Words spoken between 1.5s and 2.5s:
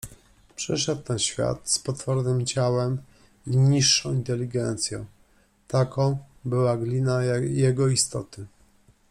z potwornym